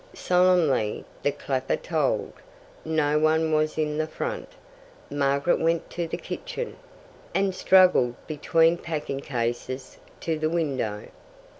Solemnly 0.15 1.05
the 1.21 1.31
clapper 1.31 1.75
tolled. 1.75 2.33
No 2.83 3.19
one 3.19 3.51
was 3.51 3.77
in 3.77 3.99
the 3.99 4.07
front. 4.07 4.49
Margaret 5.11 5.59
went 5.59 5.91
to 5.91 6.07
the 6.07 6.17
kitchen, 6.17 6.75
and 7.35 7.53
struggled 7.53 8.15
between 8.25 8.79
packing 8.79 9.19
cases 9.19 9.99
to 10.21 10.39
the 10.39 10.49
window. 10.49 11.05